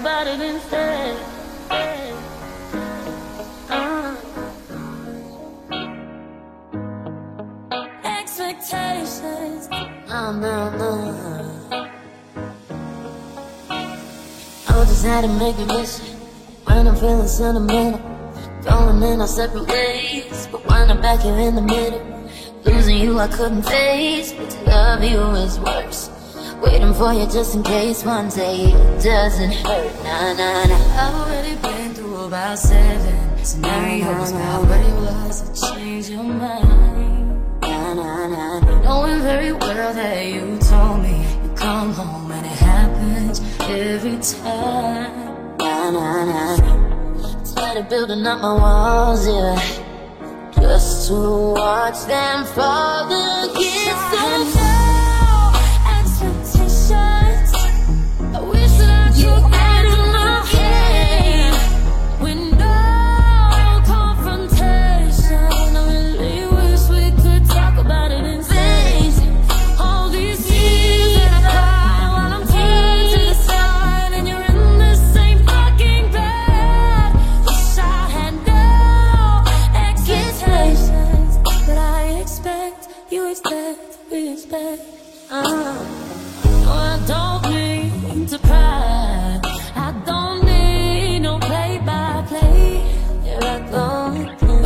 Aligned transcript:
about 0.00 0.26
it 0.26 0.40
instead. 0.40 1.16
Uh. 3.68 4.16
Expectations. 8.02 9.68
No, 10.08 10.32
no, 10.32 10.70
no. 10.80 11.90
I 14.68 14.84
just 14.86 15.04
had 15.04 15.22
to 15.22 15.28
make 15.28 15.56
a 15.58 15.66
mission 15.66 16.16
when 16.64 16.88
I'm 16.88 16.96
feeling 16.96 17.28
sentimental. 17.28 18.00
Going 18.62 19.02
in 19.02 19.20
our 19.20 19.26
separate 19.26 19.68
ways, 19.68 20.48
but 20.50 20.66
when 20.66 20.90
I'm 20.90 21.00
back 21.02 21.20
here 21.20 21.38
in 21.38 21.54
the 21.56 21.62
middle, 21.62 22.30
losing 22.64 22.98
you 22.98 23.18
I 23.18 23.28
couldn't 23.28 23.62
face, 23.62 24.32
but 24.32 24.48
to 24.50 24.62
love 24.64 25.04
you 25.04 25.20
is 25.44 25.58
worse. 25.60 25.79
For 27.00 27.14
you 27.14 27.24
just 27.24 27.54
in 27.54 27.62
case 27.62 28.04
one 28.04 28.28
day 28.28 28.64
it 28.64 29.02
doesn't 29.02 29.52
hurt. 29.52 30.04
Nah, 30.04 30.34
nah, 30.34 30.64
nah. 30.66 31.00
I've 31.00 31.14
already 31.14 31.56
been 31.62 31.94
through 31.94 32.24
about 32.24 32.58
seven 32.58 33.42
scenarios 33.42 34.32
about 34.32 34.68
what 34.68 34.80
it 34.80 34.92
was 35.00 35.40
to 35.40 35.74
change 35.74 36.10
your 36.10 36.22
mind. 36.22 37.60
Nah, 37.62 37.94
nah, 37.94 38.26
nah, 38.28 38.60
nah. 38.60 38.82
Knowing 38.82 39.20
very 39.22 39.50
well 39.50 39.94
that 39.94 40.26
you 40.26 40.58
told 40.58 41.00
me 41.00 41.24
you 41.42 41.54
come 41.56 41.94
home 41.94 42.32
and 42.32 42.44
it 42.44 42.58
happens 42.68 43.40
every 43.60 44.18
time. 44.20 45.56
Nah, 45.56 45.90
nah, 45.90 46.24
nah, 46.26 46.56
nah. 46.56 47.44
Started 47.44 47.88
building 47.88 48.26
up 48.26 48.42
my 48.42 48.54
walls, 48.56 49.26
yeah. 49.26 49.56
Just 50.52 51.08
to 51.08 51.54
watch 51.54 52.04
them 52.04 52.44
fall 52.44 53.08
Uh, 84.52 84.76
No, 85.30 86.72
I 86.72 87.00
don't 87.06 87.54
mean 87.54 88.26
to 88.26 88.38
pry. 88.40 89.40
I 89.76 89.92
don't 90.04 90.44
need 90.44 91.20
no 91.20 91.38
play 91.38 91.80
by 91.86 92.24
play. 92.26 92.82
here 93.22 93.38
I 93.40 93.60
go. 93.70 93.86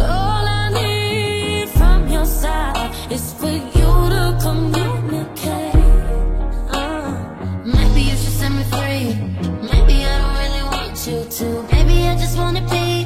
All 0.00 0.46
I 0.48 0.70
need 0.72 1.68
from 1.68 2.08
your 2.08 2.24
side 2.24 2.94
is 3.12 3.34
for 3.34 3.50
you 3.50 3.90
to 4.14 4.38
communicate. 4.40 5.74
Uh, 6.72 7.12
maybe 7.66 8.00
you 8.08 8.16
should 8.16 8.36
set 8.40 8.52
me 8.52 8.64
free. 8.64 9.12
Maybe 9.70 9.96
I 10.06 10.16
don't 10.22 10.36
really 10.44 10.64
want 10.72 11.06
you 11.06 11.24
to. 11.28 11.46
Maybe 11.74 12.08
I 12.08 12.16
just 12.16 12.38
wanna 12.38 12.62
be, 12.72 13.04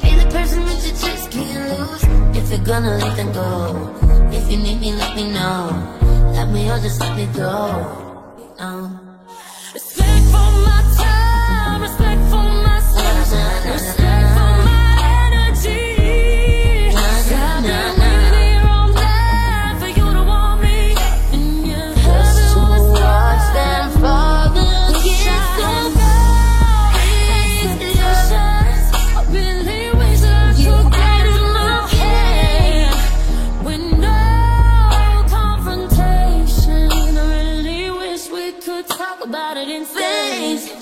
be 0.00 0.16
the 0.16 0.28
person 0.32 0.64
that 0.64 0.80
you 0.82 0.92
just 0.92 1.30
can't 1.30 1.78
lose. 1.78 2.04
If 2.38 2.48
you're 2.50 2.64
gonna 2.64 2.96
let 2.96 3.16
them 3.18 3.32
go, 3.34 3.92
if 4.32 4.50
you 4.50 4.56
need 4.56 4.80
me, 4.80 4.92
let 4.94 5.14
me 5.14 5.30
know. 5.30 6.04
Me 6.52 6.70
or 6.70 6.78
just 6.78 7.00
let 7.00 7.16
me 7.16 7.26
go. 7.34 7.44
Um, 8.58 9.05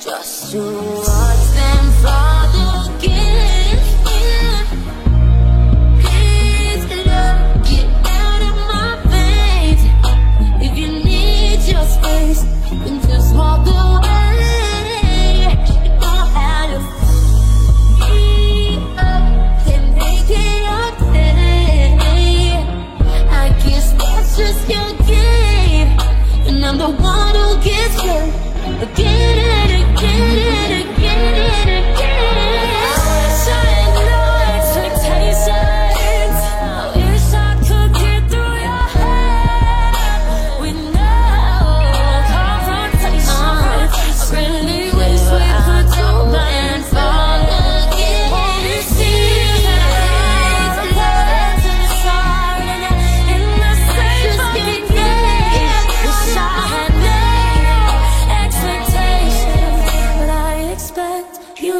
just 0.05 0.53
to 0.53 0.61
watch 0.61 1.45
them 1.57 1.85
fall 2.03 2.53
again. 2.97 3.79
Please, 6.01 6.85
love, 7.07 7.41
get 7.65 7.89
out 8.07 8.43
of 8.49 8.55
my 8.71 8.91
veins. 9.11 9.83
If 10.63 10.73
you 10.77 10.89
need 10.89 11.61
your 11.73 11.87
space, 11.87 12.43
then 12.71 13.01
just 13.09 13.35
walk 13.35 13.67
away. 13.67 14.15
To 19.59 20.41
up, 20.69 21.01
make 21.13 21.41
it. 21.41 21.99
I 23.31 23.49
guess 23.65 23.87
that's 23.93 24.31
just 24.37 24.63
your 24.69 24.91
game, 25.07 25.91
and 26.49 26.65
I'm 26.65 26.77
the 26.79 26.91
one 26.91 27.35
who 27.35 27.49
gets 27.63 28.03
hurt. 28.03 28.54
Again 28.67 29.39
and 29.39 29.99
again. 29.99 30.54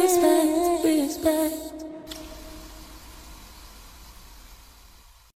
you 0.01 0.34